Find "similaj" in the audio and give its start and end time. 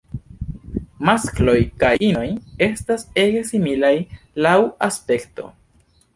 3.51-3.93